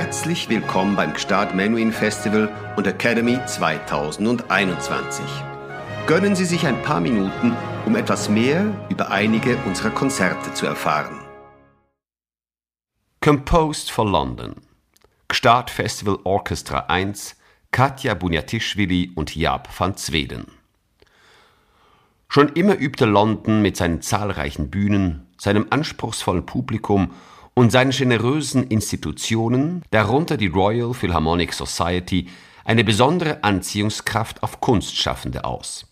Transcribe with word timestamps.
Herzlich 0.00 0.48
willkommen 0.48 0.96
beim 0.96 1.12
Gstaad 1.12 1.54
Menuhin 1.54 1.92
Festival 1.92 2.48
und 2.78 2.86
Academy 2.86 3.38
2021. 3.44 5.22
Gönnen 6.06 6.34
Sie 6.34 6.46
sich 6.46 6.66
ein 6.66 6.80
paar 6.80 7.00
Minuten, 7.00 7.54
um 7.84 7.94
etwas 7.96 8.30
mehr 8.30 8.64
über 8.88 9.10
einige 9.10 9.58
unserer 9.66 9.90
Konzerte 9.90 10.54
zu 10.54 10.64
erfahren. 10.64 11.20
Composed 13.20 13.90
for 13.90 14.06
London. 14.06 14.54
Gstaad 15.28 15.68
Festival 15.68 16.18
Orchestra 16.24 16.86
1, 16.86 17.36
Katja 17.70 18.14
Bunyatischvili 18.14 19.12
und 19.14 19.36
Jaap 19.36 19.68
van 19.78 19.98
Zweden. 19.98 20.46
Schon 22.26 22.48
immer 22.54 22.78
übte 22.78 23.04
London 23.04 23.60
mit 23.60 23.76
seinen 23.76 24.00
zahlreichen 24.00 24.70
Bühnen, 24.70 25.26
seinem 25.36 25.66
anspruchsvollen 25.68 26.46
Publikum 26.46 27.10
und 27.54 27.70
seinen 27.72 27.90
generösen 27.90 28.64
Institutionen, 28.64 29.82
darunter 29.90 30.36
die 30.36 30.46
Royal 30.46 30.94
Philharmonic 30.94 31.52
Society, 31.52 32.28
eine 32.64 32.84
besondere 32.84 33.42
Anziehungskraft 33.42 34.42
auf 34.42 34.60
Kunstschaffende 34.60 35.44
aus. 35.44 35.86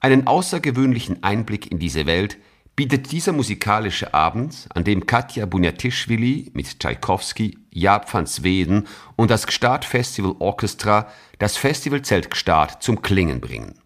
Einen 0.00 0.26
außergewöhnlichen 0.26 1.22
Einblick 1.22 1.70
in 1.70 1.78
diese 1.78 2.06
Welt 2.06 2.36
bietet 2.76 3.12
dieser 3.12 3.32
musikalische 3.32 4.12
Abend, 4.12 4.68
an 4.74 4.84
dem 4.84 5.06
Katja 5.06 5.46
Bunyatischvili 5.46 6.50
mit 6.54 6.80
Tschaikowski, 6.80 7.56
Jaap 7.70 8.12
van 8.12 8.26
Zweden 8.26 8.88
und 9.16 9.30
das 9.30 9.46
Gstaad 9.46 9.84
Festival 9.84 10.34
Orchestra 10.40 11.08
das 11.38 11.56
Festivalzelt 11.56 12.30
Gstaad 12.30 12.82
zum 12.82 13.02
Klingen 13.02 13.40
bringen. 13.40 13.78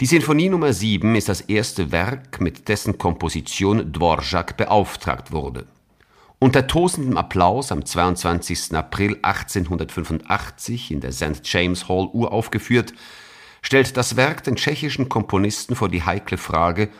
Die 0.00 0.06
Sinfonie 0.06 0.48
Nummer 0.48 0.72
7 0.72 1.16
ist 1.16 1.28
das 1.28 1.40
erste 1.40 1.90
Werk, 1.90 2.40
mit 2.40 2.68
dessen 2.68 2.98
Komposition 2.98 3.92
Dvorak 3.92 4.56
beauftragt 4.56 5.32
wurde. 5.32 5.66
Unter 6.40 6.68
tosendem 6.68 7.16
Applaus 7.16 7.72
am 7.72 7.84
22. 7.84 8.72
April 8.74 9.18
1885 9.22 10.92
in 10.92 11.00
der 11.00 11.10
St. 11.10 11.40
James 11.42 11.88
Hall 11.88 12.08
uraufgeführt, 12.12 12.92
stellt 13.60 13.96
das 13.96 14.14
Werk 14.14 14.44
den 14.44 14.54
tschechischen 14.54 15.08
Komponisten 15.08 15.74
vor 15.74 15.88
die 15.88 16.04
heikle 16.04 16.38
Frage, 16.38 16.90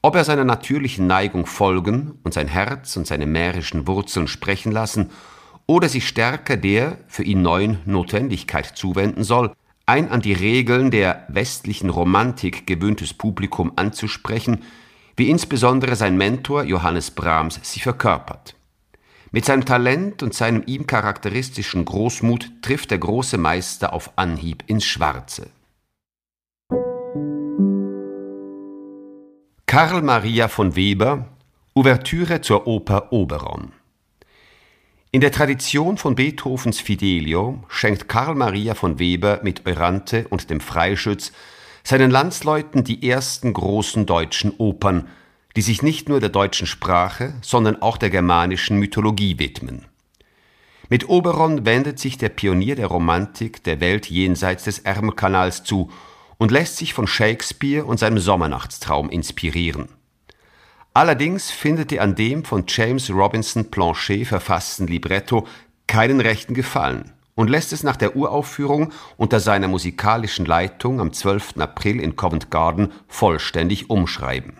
ob 0.00 0.16
er 0.16 0.24
seiner 0.24 0.44
natürlichen 0.44 1.06
Neigung 1.06 1.44
folgen 1.44 2.18
und 2.24 2.32
sein 2.32 2.48
Herz 2.48 2.96
und 2.96 3.06
seine 3.06 3.26
mährischen 3.26 3.86
Wurzeln 3.86 4.28
sprechen 4.28 4.72
lassen 4.72 5.10
oder 5.66 5.90
sich 5.90 6.08
stärker 6.08 6.56
der 6.56 6.96
für 7.06 7.22
ihn 7.22 7.42
neuen 7.42 7.80
Notwendigkeit 7.84 8.78
zuwenden 8.78 9.24
soll, 9.24 9.52
ein 9.84 10.10
an 10.10 10.22
die 10.22 10.32
Regeln 10.32 10.90
der 10.90 11.26
westlichen 11.28 11.90
Romantik 11.90 12.66
gewöhntes 12.66 13.12
Publikum 13.12 13.72
anzusprechen, 13.76 14.62
wie 15.16 15.28
insbesondere 15.28 15.96
sein 15.96 16.16
Mentor 16.16 16.64
Johannes 16.64 17.10
Brahms 17.10 17.60
sie 17.62 17.80
verkörpert. 17.80 18.56
Mit 19.36 19.44
seinem 19.44 19.66
Talent 19.66 20.22
und 20.22 20.32
seinem 20.32 20.62
ihm 20.64 20.86
charakteristischen 20.86 21.84
Großmut 21.84 22.50
trifft 22.62 22.90
der 22.90 22.96
große 22.96 23.36
Meister 23.36 23.92
auf 23.92 24.12
Anhieb 24.16 24.64
ins 24.66 24.86
Schwarze. 24.86 25.50
Karl 29.66 30.00
Maria 30.00 30.48
von 30.48 30.74
Weber 30.74 31.28
Ouvertüre 31.74 32.40
zur 32.40 32.66
Oper 32.66 33.12
Oberon 33.12 33.72
In 35.10 35.20
der 35.20 35.32
Tradition 35.32 35.98
von 35.98 36.14
Beethovens 36.14 36.80
Fidelio 36.80 37.62
schenkt 37.68 38.08
Karl 38.08 38.36
Maria 38.36 38.74
von 38.74 38.98
Weber 38.98 39.40
mit 39.42 39.66
Eurante 39.66 40.26
und 40.28 40.48
dem 40.48 40.60
Freischütz 40.60 41.32
seinen 41.84 42.10
Landsleuten 42.10 42.84
die 42.84 43.06
ersten 43.06 43.52
großen 43.52 44.06
deutschen 44.06 44.54
Opern, 44.56 45.08
die 45.56 45.62
sich 45.62 45.82
nicht 45.82 46.08
nur 46.08 46.20
der 46.20 46.28
deutschen 46.28 46.66
Sprache, 46.66 47.34
sondern 47.40 47.80
auch 47.80 47.96
der 47.96 48.10
germanischen 48.10 48.78
Mythologie 48.78 49.38
widmen. 49.38 49.86
Mit 50.88 51.08
Oberon 51.08 51.64
wendet 51.64 51.98
sich 51.98 52.18
der 52.18 52.28
Pionier 52.28 52.76
der 52.76 52.86
Romantik 52.86 53.64
der 53.64 53.80
Welt 53.80 54.08
jenseits 54.08 54.64
des 54.64 54.80
Ärmelkanals 54.80 55.64
zu 55.64 55.90
und 56.38 56.50
lässt 56.50 56.76
sich 56.76 56.94
von 56.94 57.06
Shakespeare 57.06 57.84
und 57.84 57.98
seinem 57.98 58.18
Sommernachtstraum 58.18 59.08
inspirieren. 59.08 59.88
Allerdings 60.92 61.50
findet 61.50 61.90
er 61.92 62.02
an 62.02 62.14
dem 62.14 62.44
von 62.44 62.64
James 62.68 63.10
Robinson 63.10 63.70
Planchet 63.70 64.26
verfassten 64.26 64.86
Libretto 64.86 65.46
keinen 65.86 66.20
rechten 66.20 66.54
Gefallen 66.54 67.12
und 67.34 67.50
lässt 67.50 67.72
es 67.72 67.82
nach 67.82 67.96
der 67.96 68.16
Uraufführung 68.16 68.92
unter 69.16 69.40
seiner 69.40 69.68
musikalischen 69.68 70.46
Leitung 70.46 71.00
am 71.00 71.12
12. 71.12 71.58
April 71.58 72.00
in 72.00 72.16
Covent 72.16 72.50
Garden 72.50 72.92
vollständig 73.08 73.90
umschreiben. 73.90 74.58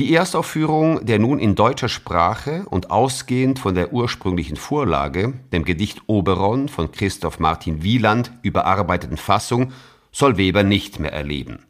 Die 0.00 0.14
Erstaufführung 0.14 1.04
der 1.04 1.18
nun 1.18 1.38
in 1.38 1.54
deutscher 1.54 1.90
Sprache 1.90 2.64
und 2.70 2.90
ausgehend 2.90 3.58
von 3.58 3.74
der 3.74 3.92
ursprünglichen 3.92 4.56
Vorlage, 4.56 5.34
dem 5.52 5.62
Gedicht 5.62 6.00
Oberon 6.06 6.70
von 6.70 6.90
Christoph 6.90 7.38
Martin 7.38 7.82
Wieland, 7.82 8.32
überarbeiteten 8.40 9.18
Fassung, 9.18 9.74
soll 10.10 10.38
Weber 10.38 10.62
nicht 10.62 11.00
mehr 11.00 11.12
erleben. 11.12 11.66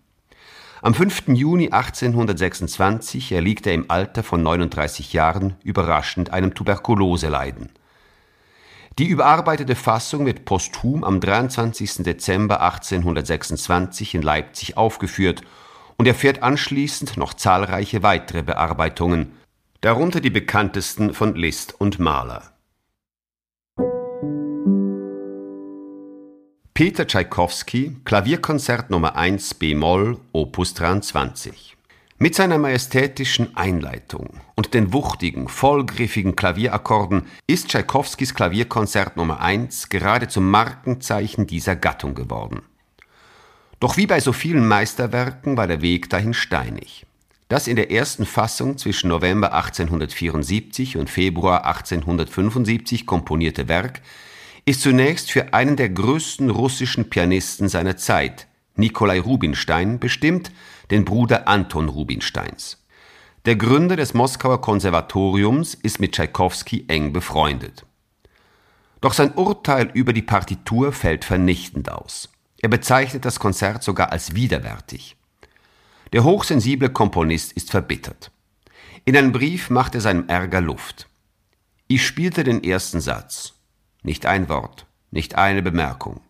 Am 0.81 0.95
5. 0.95 1.25
Juni 1.27 1.71
1826 1.73 3.33
erliegt 3.33 3.67
er 3.67 3.75
im 3.75 3.87
Alter 3.89 4.23
von 4.23 4.45
39 4.45 5.13
Jahren 5.13 5.57
überraschend 5.65 6.33
einem 6.33 6.55
Tuberkuloseleiden. 6.55 7.71
Die 9.01 9.09
überarbeitete 9.09 9.75
Fassung 9.75 10.25
wird 10.25 10.45
posthum 10.45 11.03
am 11.03 11.19
23. 11.19 12.05
Dezember 12.05 12.61
1826 12.61 14.15
in 14.15 14.23
Leipzig 14.23 14.77
aufgeführt 14.77 15.43
und 16.01 16.07
erfährt 16.07 16.43
anschließend 16.43 17.19
noch 17.19 17.35
zahlreiche 17.35 18.03
weitere 18.03 18.43
Bearbeitungen, 18.43 19.33
darunter 19.83 20.23
die 20.23 20.31
bekanntesten 20.31 21.13
von 21.13 21.35
Liszt 21.35 21.79
und 21.79 21.99
Mahler. 21.99 22.55
Peter 26.73 27.07
Tschaikowski, 27.07 27.99
Klavierkonzert 28.07 28.89
Nummer 28.89 29.15
1 29.15 29.53
b-Moll, 29.53 30.17
Opus 30.33 30.73
23. 30.73 31.77
Mit 32.17 32.35
seiner 32.35 32.57
majestätischen 32.57 33.55
Einleitung 33.55 34.41
und 34.55 34.73
den 34.73 34.95
wuchtigen, 34.95 35.49
vollgriffigen 35.49 36.35
Klavierakkorden 36.35 37.27
ist 37.47 37.69
Tschaikowskis 37.69 38.35
Klavierkonzert 38.35 39.19
Nummer 39.19 39.41
1 39.43 39.91
gerade 39.91 40.29
zum 40.29 40.51
Markenzeichen 40.51 41.47
dieser 41.47 41.77
Gattung 41.77 42.15
geworden. 42.15 42.63
Doch 43.81 43.97
wie 43.97 44.07
bei 44.07 44.21
so 44.21 44.33
vielen 44.35 44.69
Meisterwerken 44.69 45.57
war 45.57 45.67
der 45.67 45.81
Weg 45.81 46.11
dahin 46.11 46.35
steinig. 46.35 47.07
Das 47.49 47.67
in 47.67 47.77
der 47.77 47.91
ersten 47.91 48.27
Fassung 48.27 48.79
zwischen 48.79 49.09
November 49.09 49.55
1874 49.55 50.99
und 50.99 51.11
Februar 51.11 51.65
1875 51.65 53.07
komponierte 53.07 53.67
Werk 53.67 54.03
ist 54.67 54.83
zunächst 54.83 55.33
für 55.33 55.55
einen 55.55 55.77
der 55.77 55.89
größten 55.89 56.51
russischen 56.51 57.11
Pianisten 57.11 57.69
seiner 57.69 57.97
Zeit, 57.97 58.47
Nikolai 58.77 59.19
Rubinstein, 59.19 59.99
bestimmt, 59.99 60.53
den 60.91 61.05
Bruder 61.05 61.49
Anton 61.49 61.89
Rubinsteins. 61.89 62.85
Der 63.47 63.57
Gründer 63.57 63.97
des 63.97 64.13
Moskauer 64.13 64.61
Konservatoriums 64.61 65.75
ist 65.75 65.99
mit 65.99 66.13
Tschaikowski 66.13 66.85
eng 66.89 67.13
befreundet. 67.13 67.87
Doch 69.01 69.15
sein 69.15 69.33
Urteil 69.33 69.91
über 69.95 70.13
die 70.13 70.23
Partitur 70.23 70.93
fällt 70.93 71.25
vernichtend 71.25 71.91
aus. 71.91 72.29
Er 72.63 72.69
bezeichnet 72.69 73.25
das 73.25 73.41
Konzert 73.41 73.83
sogar 73.83 74.13
als 74.13 74.35
widerwärtig. 74.35 75.17
Der 76.13 76.25
hochsensible 76.25 76.91
Komponist 76.91 77.53
ist 77.53 77.71
verbittert. 77.71 78.31
In 79.05 79.17
einem 79.17 79.33
Brief 79.33 79.71
macht 79.71 79.95
er 79.95 80.01
seinem 80.01 80.29
Ärger 80.29 80.61
Luft. 80.61 81.09
Ich 81.87 82.07
spielte 82.07 82.45
den 82.45 82.63
ersten 82.63 83.01
Satz. 83.01 83.55
Nicht 84.03 84.27
ein 84.27 84.49
Wort, 84.49 84.87
nicht 85.11 85.37
eine 85.37 85.63
Bemerkung. 85.63 86.21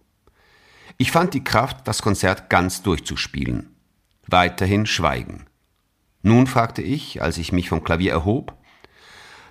Ich 0.99 1.11
fand 1.13 1.35
die 1.35 1.45
Kraft, 1.45 1.89
das 1.89 2.03
Konzert 2.03 2.51
ganz 2.51 2.83
durchzuspielen. 2.83 3.75
Weiterhin 4.27 4.87
Schweigen. 4.87 5.47
Nun 6.23 6.47
fragte 6.47 6.83
ich, 6.83 7.23
als 7.23 7.39
ich 7.39 7.53
mich 7.53 7.69
vom 7.69 7.83
Klavier 7.83 8.13
erhob. 8.13 8.55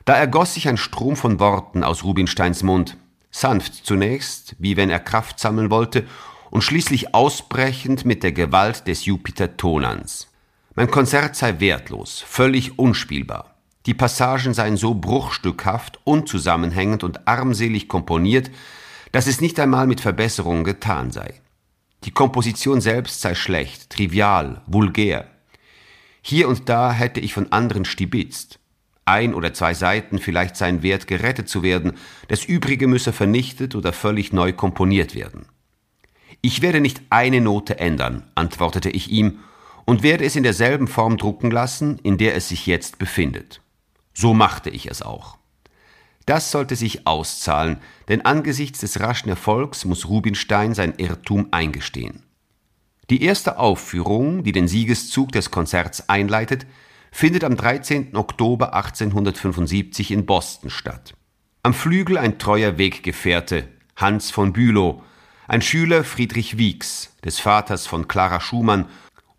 Da 0.06 0.14
ergoss 0.14 0.54
sich 0.54 0.68
ein 0.68 0.78
Strom 0.78 1.16
von 1.16 1.40
Worten 1.40 1.84
aus 1.84 2.04
Rubinsteins 2.04 2.64
Mund, 2.64 2.98
sanft 3.32 3.86
zunächst, 3.86 4.56
wie 4.60 4.78
wenn 4.78 4.90
er 4.90 5.00
Kraft 5.00 5.40
sammeln 5.40 5.70
wollte, 5.70 6.08
und 6.52 6.64
schließlich 6.64 7.14
ausbrechend 7.14 8.06
mit 8.06 8.24
der 8.24 8.32
Gewalt 8.32 8.88
des 8.88 9.06
Jupiter-Tonans. 9.06 10.28
Mein 10.76 10.90
Konzert 10.90 11.36
sei 11.36 11.60
wertlos, 11.60 12.24
völlig 12.26 12.80
unspielbar. 12.80 13.56
Die 13.86 13.94
Passagen 13.94 14.54
seien 14.54 14.78
so 14.78 14.94
bruchstückhaft, 14.94 16.00
unzusammenhängend 16.04 17.04
und 17.04 17.28
armselig 17.28 17.88
komponiert, 17.88 18.52
dass 19.12 19.28
es 19.28 19.42
nicht 19.42 19.60
einmal 19.60 19.88
mit 19.88 20.02
Verbesserungen 20.02 20.64
getan 20.64 21.12
sei. 21.12 21.34
Die 22.04 22.12
Komposition 22.12 22.82
selbst 22.82 23.22
sei 23.22 23.36
schlecht, 23.36 23.90
trivial, 23.90 24.62
vulgär. 24.68 25.28
Hier 26.22 26.48
und 26.48 26.70
da 26.70 26.92
hätte 26.92 27.20
ich 27.20 27.34
von 27.34 27.52
anderen 27.52 27.86
stibitzt. 27.86 28.60
Ein 29.06 29.34
oder 29.34 29.54
zwei 29.54 29.74
Seiten 29.74 30.20
vielleicht 30.20 30.56
seien 30.56 30.84
wert, 30.84 31.08
gerettet 31.08 31.50
zu 31.50 31.64
werden, 31.64 31.94
das 32.28 32.46
Übrige 32.46 32.88
müsse 32.88 33.12
vernichtet 33.12 33.76
oder 33.76 33.92
völlig 33.92 34.32
neu 34.34 34.54
komponiert 34.54 35.16
werden. 35.16 35.48
Ich 36.42 36.62
werde 36.62 36.80
nicht 36.80 37.02
eine 37.10 37.42
Note 37.42 37.80
ändern, 37.80 38.24
antwortete 38.36 38.90
ich 38.90 39.10
ihm, 39.10 39.40
und 39.86 40.04
werde 40.04 40.24
es 40.24 40.36
in 40.36 40.44
derselben 40.44 40.88
Form 40.88 41.18
drucken 41.18 41.52
lassen, 41.52 42.00
in 42.04 42.18
der 42.18 42.36
es 42.36 42.50
sich 42.50 42.68
jetzt 42.68 43.00
befindet. 43.00 43.62
So 44.14 44.34
machte 44.34 44.70
ich 44.70 44.90
es 44.90 45.02
auch. 45.02 45.38
Das 46.26 46.52
sollte 46.52 46.76
sich 46.76 47.08
auszahlen, 47.08 47.80
denn 48.08 48.24
angesichts 48.24 48.82
des 48.82 49.00
raschen 49.00 49.30
Erfolgs 49.30 49.86
muss 49.86 50.08
Rubinstein 50.08 50.76
sein 50.76 50.94
Irrtum 50.98 51.48
eingestehen. 51.52 52.24
Die 53.10 53.24
erste 53.24 53.58
Aufführung, 53.58 54.44
die 54.44 54.52
den 54.52 54.68
Siegeszug 54.68 55.32
des 55.32 55.50
Konzerts 55.50 56.08
einleitet, 56.08 56.68
findet 57.12 57.44
am 57.44 57.58
13. 57.58 58.16
Oktober 58.16 58.76
1875 58.76 60.12
in 60.12 60.28
Boston 60.28 60.70
statt. 60.70 61.16
Am 61.64 61.74
Flügel 61.74 62.20
ein 62.20 62.38
treuer 62.38 62.78
Weggefährte, 62.78 63.68
Hans 63.96 64.30
von 64.30 64.54
Bülow, 64.54 65.02
ein 65.50 65.64
Schüler 65.64 66.04
Friedrich 66.04 66.60
Wieks, 66.60 67.12
des 67.26 67.40
Vaters 67.40 67.88
von 67.88 68.08
Clara 68.08 68.40
Schumann, 68.40 68.86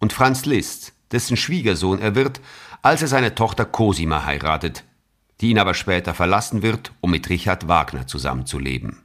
und 0.00 0.12
Franz 0.12 0.44
Liszt, 0.44 0.92
dessen 1.12 1.36
Schwiegersohn 1.36 2.00
er 2.00 2.16
wird, 2.16 2.40
als 2.82 3.02
er 3.02 3.08
seine 3.08 3.36
Tochter 3.36 3.64
Cosima 3.64 4.24
heiratet, 4.24 4.84
die 5.40 5.50
ihn 5.50 5.58
aber 5.58 5.72
später 5.72 6.12
verlassen 6.12 6.62
wird, 6.62 6.90
um 7.00 7.12
mit 7.12 7.30
Richard 7.30 7.68
Wagner 7.68 8.08
zusammenzuleben. 8.08 9.02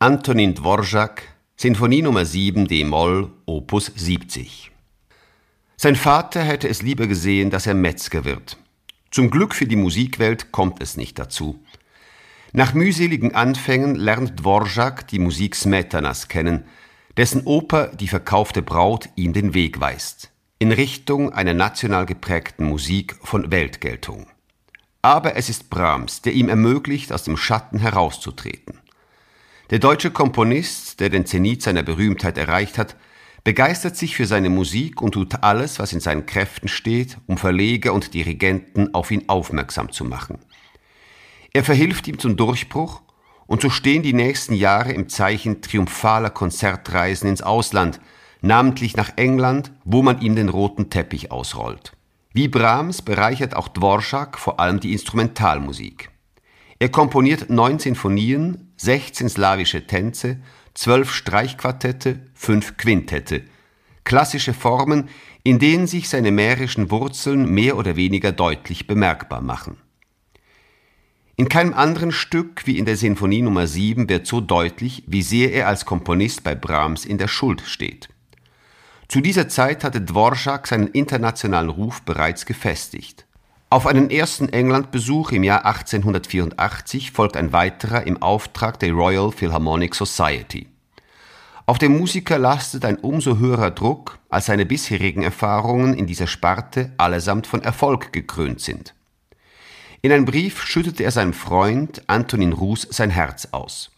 Antonin 0.00 0.54
Dvorak, 0.54 1.22
Sinfonie 1.56 2.02
Nummer 2.02 2.24
7 2.24 2.66
d-Moll, 2.66 3.30
Opus 3.46 3.92
70. 3.94 4.72
Sein 5.76 5.94
Vater 5.94 6.42
hätte 6.42 6.68
es 6.68 6.82
lieber 6.82 7.06
gesehen, 7.06 7.50
dass 7.50 7.66
er 7.68 7.74
Metzger 7.74 8.24
wird. 8.24 8.56
Zum 9.12 9.30
Glück 9.30 9.54
für 9.54 9.66
die 9.66 9.76
Musikwelt 9.76 10.50
kommt 10.50 10.82
es 10.82 10.96
nicht 10.96 11.18
dazu. 11.18 11.60
Nach 12.52 12.74
mühseligen 12.74 13.34
Anfängen 13.34 13.96
lernt 13.96 14.40
Dvorak 14.40 15.08
die 15.08 15.18
Musik 15.18 15.54
Smetanas 15.54 16.28
kennen, 16.28 16.64
dessen 17.16 17.42
Oper 17.44 17.88
Die 17.88 18.08
verkaufte 18.08 18.62
Braut 18.62 19.08
ihm 19.16 19.32
den 19.32 19.54
Weg 19.54 19.80
weist 19.80 20.30
in 20.58 20.72
Richtung 20.72 21.32
einer 21.34 21.52
national 21.52 22.06
geprägten 22.06 22.64
Musik 22.64 23.16
von 23.22 23.50
Weltgeltung. 23.50 24.26
Aber 25.02 25.36
es 25.36 25.50
ist 25.50 25.68
Brahms, 25.68 26.22
der 26.22 26.32
ihm 26.32 26.48
ermöglicht, 26.48 27.12
aus 27.12 27.24
dem 27.24 27.36
Schatten 27.36 27.78
herauszutreten. 27.78 28.80
Der 29.68 29.78
deutsche 29.80 30.10
Komponist, 30.10 31.00
der 31.00 31.10
den 31.10 31.26
Zenit 31.26 31.62
seiner 31.62 31.82
Berühmtheit 31.82 32.38
erreicht 32.38 32.78
hat, 32.78 32.96
begeistert 33.44 33.96
sich 33.96 34.16
für 34.16 34.26
seine 34.26 34.48
Musik 34.48 35.02
und 35.02 35.12
tut 35.12 35.42
alles, 35.42 35.78
was 35.78 35.92
in 35.92 36.00
seinen 36.00 36.24
Kräften 36.24 36.68
steht, 36.68 37.18
um 37.26 37.36
Verleger 37.36 37.92
und 37.92 38.14
Dirigenten 38.14 38.94
auf 38.94 39.10
ihn 39.10 39.28
aufmerksam 39.28 39.92
zu 39.92 40.04
machen. 40.04 40.38
Er 41.56 41.64
verhilft 41.64 42.06
ihm 42.06 42.18
zum 42.18 42.36
Durchbruch 42.36 43.00
und 43.46 43.62
so 43.62 43.70
stehen 43.70 44.02
die 44.02 44.12
nächsten 44.12 44.52
Jahre 44.52 44.92
im 44.92 45.08
Zeichen 45.08 45.62
triumphaler 45.62 46.28
Konzertreisen 46.28 47.30
ins 47.30 47.40
Ausland– 47.40 47.98
namentlich 48.42 48.94
nach 48.94 49.12
England, 49.16 49.72
wo 49.82 50.02
man 50.02 50.20
ihm 50.20 50.36
den 50.36 50.50
roten 50.50 50.90
Teppich 50.90 51.32
ausrollt. 51.32 51.92
Wie 52.34 52.48
Brahms 52.48 53.00
bereichert 53.00 53.56
auch 53.56 53.68
Dvorak 53.68 54.38
vor 54.38 54.60
allem 54.60 54.80
die 54.80 54.92
Instrumentalmusik. 54.92 56.10
Er 56.78 56.90
komponiert 56.90 57.48
neun 57.48 57.78
Sinfonien, 57.78 58.74
16 58.76 59.30
slawische 59.30 59.86
Tänze, 59.86 60.36
zwölf 60.74 61.10
Streichquartette, 61.10 62.20
fünf 62.34 62.76
Quintette, 62.76 63.44
klassische 64.04 64.52
Formen, 64.52 65.08
in 65.42 65.58
denen 65.58 65.86
sich 65.86 66.10
seine 66.10 66.32
mährischen 66.32 66.90
Wurzeln 66.90 67.50
mehr 67.50 67.78
oder 67.78 67.96
weniger 67.96 68.32
deutlich 68.32 68.86
bemerkbar 68.86 69.40
machen. 69.40 69.78
In 71.38 71.50
keinem 71.50 71.74
anderen 71.74 72.12
Stück 72.12 72.66
wie 72.66 72.78
in 72.78 72.86
der 72.86 72.96
Sinfonie 72.96 73.42
Nummer 73.42 73.66
7 73.66 74.08
wird 74.08 74.26
so 74.26 74.40
deutlich, 74.40 75.04
wie 75.06 75.20
sehr 75.20 75.52
er 75.52 75.68
als 75.68 75.84
Komponist 75.84 76.42
bei 76.42 76.54
Brahms 76.54 77.04
in 77.04 77.18
der 77.18 77.28
Schuld 77.28 77.60
steht. 77.60 78.08
Zu 79.06 79.20
dieser 79.20 79.46
Zeit 79.46 79.84
hatte 79.84 80.00
Dvorak 80.00 80.66
seinen 80.66 80.88
internationalen 80.88 81.68
Ruf 81.68 82.00
bereits 82.00 82.46
gefestigt. 82.46 83.26
Auf 83.68 83.86
einen 83.86 84.08
ersten 84.08 84.48
Englandbesuch 84.48 85.30
im 85.32 85.44
Jahr 85.44 85.66
1884 85.66 87.12
folgt 87.12 87.36
ein 87.36 87.52
weiterer 87.52 88.06
im 88.06 88.22
Auftrag 88.22 88.80
der 88.80 88.94
Royal 88.94 89.30
Philharmonic 89.30 89.94
Society. 89.94 90.68
Auf 91.66 91.76
dem 91.76 91.98
Musiker 91.98 92.38
lastet 92.38 92.86
ein 92.86 92.96
umso 92.96 93.36
höherer 93.36 93.72
Druck, 93.72 94.20
als 94.30 94.46
seine 94.46 94.64
bisherigen 94.64 95.22
Erfahrungen 95.22 95.92
in 95.92 96.06
dieser 96.06 96.28
Sparte 96.28 96.92
allesamt 96.96 97.46
von 97.46 97.62
Erfolg 97.62 98.10
gekrönt 98.14 98.62
sind. 98.62 98.95
In 100.06 100.12
einem 100.12 100.24
Brief 100.24 100.62
schüttete 100.62 101.02
er 101.02 101.10
seinem 101.10 101.32
Freund 101.32 102.00
Antonin 102.06 102.52
Ruß 102.52 102.86
sein 102.92 103.10
Herz 103.10 103.48
aus. 103.50 103.90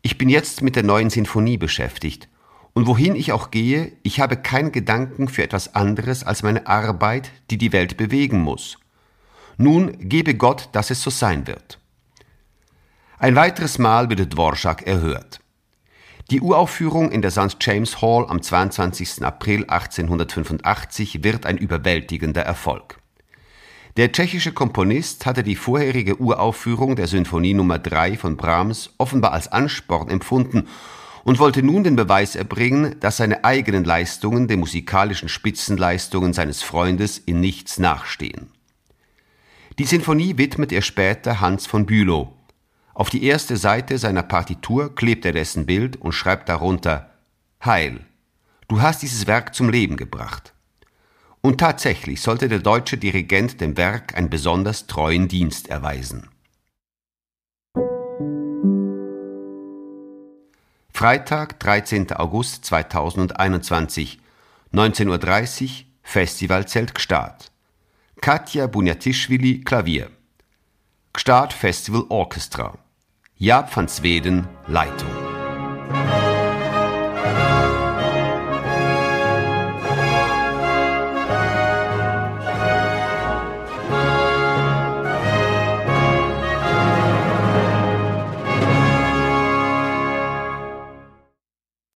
Ich 0.00 0.16
bin 0.16 0.28
jetzt 0.28 0.62
mit 0.62 0.76
der 0.76 0.84
neuen 0.84 1.10
Sinfonie 1.10 1.56
beschäftigt 1.56 2.28
und 2.72 2.86
wohin 2.86 3.16
ich 3.16 3.32
auch 3.32 3.50
gehe, 3.50 3.94
ich 4.04 4.20
habe 4.20 4.36
keinen 4.36 4.70
Gedanken 4.70 5.26
für 5.26 5.42
etwas 5.42 5.74
anderes 5.74 6.22
als 6.22 6.44
meine 6.44 6.68
Arbeit, 6.68 7.32
die 7.50 7.58
die 7.58 7.72
Welt 7.72 7.96
bewegen 7.96 8.42
muss. 8.42 8.78
Nun 9.56 10.08
gebe 10.08 10.36
Gott, 10.36 10.68
dass 10.70 10.90
es 10.90 11.02
so 11.02 11.10
sein 11.10 11.48
wird. 11.48 11.80
Ein 13.18 13.34
weiteres 13.34 13.78
Mal 13.78 14.08
wird 14.08 14.32
Dvorak 14.32 14.86
erhört. 14.86 15.40
Die 16.30 16.40
Uraufführung 16.40 17.10
in 17.10 17.22
der 17.22 17.32
St. 17.32 17.56
James 17.60 18.00
Hall 18.02 18.26
am 18.28 18.40
22. 18.40 19.24
April 19.24 19.64
1885 19.64 21.24
wird 21.24 21.44
ein 21.44 21.56
überwältigender 21.56 22.42
Erfolg. 22.42 23.00
Der 23.96 24.12
tschechische 24.12 24.52
Komponist 24.52 25.24
hatte 25.24 25.42
die 25.42 25.56
vorherige 25.56 26.20
Uraufführung 26.20 26.96
der 26.96 27.06
Sinfonie 27.06 27.54
Nummer 27.54 27.78
3 27.78 28.18
von 28.18 28.36
Brahms 28.36 28.90
offenbar 28.98 29.32
als 29.32 29.48
Ansporn 29.48 30.10
empfunden 30.10 30.68
und 31.24 31.38
wollte 31.38 31.62
nun 31.62 31.82
den 31.82 31.96
Beweis 31.96 32.36
erbringen, 32.36 32.96
dass 33.00 33.16
seine 33.16 33.42
eigenen 33.44 33.84
Leistungen 33.84 34.48
den 34.48 34.60
musikalischen 34.60 35.30
Spitzenleistungen 35.30 36.34
seines 36.34 36.62
Freundes 36.62 37.16
in 37.16 37.40
nichts 37.40 37.78
nachstehen. 37.78 38.50
Die 39.78 39.84
Sinfonie 39.84 40.36
widmet 40.36 40.72
er 40.72 40.82
später 40.82 41.40
Hans 41.40 41.66
von 41.66 41.86
Bülow. 41.86 42.34
Auf 42.92 43.08
die 43.08 43.24
erste 43.24 43.56
Seite 43.56 43.96
seiner 43.96 44.22
Partitur 44.22 44.94
klebt 44.94 45.24
er 45.24 45.32
dessen 45.32 45.64
Bild 45.64 45.96
und 45.96 46.12
schreibt 46.12 46.50
darunter 46.50 47.12
Heil, 47.64 48.00
du 48.68 48.82
hast 48.82 49.00
dieses 49.00 49.26
Werk 49.26 49.54
zum 49.54 49.70
Leben 49.70 49.96
gebracht. 49.96 50.52
Und 51.46 51.58
tatsächlich 51.58 52.22
sollte 52.22 52.48
der 52.48 52.58
deutsche 52.58 52.98
Dirigent 52.98 53.60
dem 53.60 53.76
Werk 53.76 54.16
einen 54.16 54.28
besonders 54.28 54.88
treuen 54.88 55.28
Dienst 55.28 55.68
erweisen. 55.68 56.28
Freitag, 60.92 61.60
13. 61.60 62.14
August 62.14 62.64
2021, 62.64 64.18
19.30 64.74 65.62
Uhr, 65.62 65.70
Festivalzelt 66.02 66.96
Gstaad. 66.96 67.52
Katja 68.20 68.66
Bunjatischwili, 68.66 69.60
Klavier. 69.60 70.10
Gstaad 71.12 71.52
Festival 71.52 72.06
Orchestra. 72.08 72.76
Jaap 73.36 73.76
van 73.76 73.86
Zweden, 73.86 74.48
Leitung. 74.66 76.25